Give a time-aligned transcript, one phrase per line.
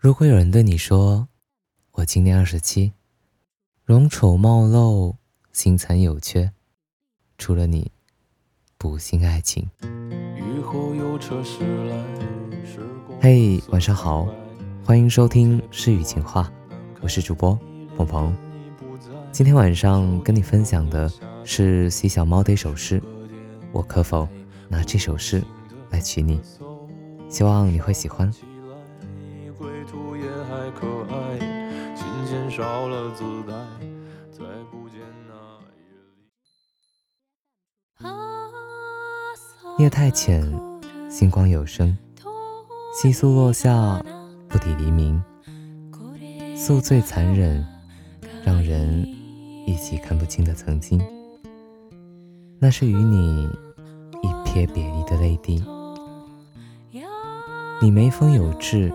[0.00, 1.26] 如果有人对你说
[1.90, 2.92] ：“我今年二十七，
[3.84, 5.16] 容丑貌陋，
[5.52, 6.52] 心残有缺，
[7.36, 7.90] 除了你，
[8.78, 9.68] 不信爱情。”
[13.20, 14.28] 嘿，晚上好，
[14.84, 16.48] 欢迎收听诗与情话，
[17.00, 17.58] 我是主播
[17.96, 18.32] 鹏鹏。
[19.32, 21.10] 今天晚上跟你分享的
[21.42, 23.02] 是西小猫的一首诗，
[23.72, 24.28] 我可否
[24.68, 25.42] 拿这首诗
[25.90, 26.40] 来娶你？
[27.28, 28.32] 希望你会喜欢。
[32.58, 33.54] 少了姿态，
[34.32, 34.98] 再不见
[39.78, 40.42] 夜太浅，
[41.08, 41.96] 星光有声，
[43.00, 44.02] 窸窣落下，
[44.48, 45.22] 不抵黎明。
[46.56, 47.64] 宿醉残忍，
[48.44, 49.06] 让人
[49.64, 51.00] 一起看不清的曾经。
[52.58, 53.44] 那是与你
[54.24, 55.62] 一瞥别离的泪滴。
[57.80, 58.92] 你眉峰有痣，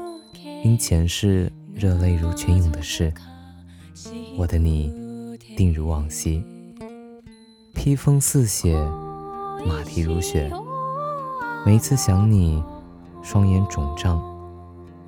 [0.65, 3.13] 因前世热泪如泉涌的事。
[4.37, 4.91] 我的你，
[5.57, 6.43] 定如往昔，
[7.73, 8.75] 披风似血，
[9.65, 10.51] 马蹄如雪。
[11.65, 12.63] 每一次想你，
[13.21, 14.21] 双眼肿胀，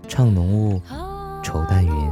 [0.08, 0.82] 唱浓雾，
[1.44, 2.12] 愁淡云。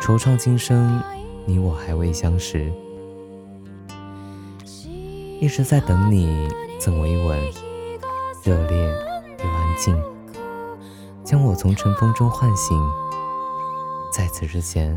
[0.00, 1.02] 惆怅今生，
[1.46, 2.72] 你我还未相识，
[5.40, 7.38] 一直在等你赠我一吻，
[8.44, 8.76] 热烈
[9.38, 9.96] 又安静，
[11.24, 12.78] 将我从尘封中唤醒。
[14.12, 14.94] 在此之前。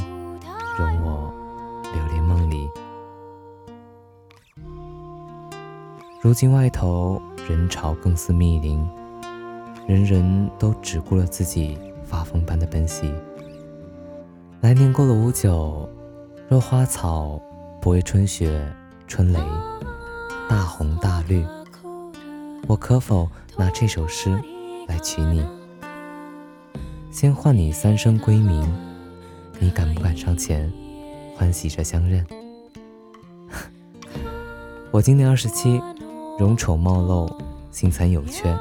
[0.78, 1.34] 容我
[1.94, 2.70] 留恋梦里。
[6.22, 8.86] 如今外头人潮更似密林，
[9.88, 13.10] 人人都只顾了自己发疯般的奔袭。
[14.60, 15.88] 来年过了五九，
[16.50, 17.40] 若花草
[17.82, 18.70] 不为春雪、
[19.08, 19.40] 春雷、
[20.50, 21.46] 大红大绿，
[22.68, 24.38] 我可否拿这首诗
[24.90, 25.42] 来娶你？
[27.16, 28.70] 先唤你三声闺名。
[29.58, 30.70] 你敢不敢上前，
[31.34, 32.26] 欢喜着相认？
[34.92, 35.82] 我今年二十七，
[36.38, 37.34] 容丑貌陋，
[37.72, 38.54] 心残有缺，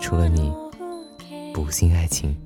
[0.00, 0.52] 除了你，
[1.52, 2.36] 不信爱情。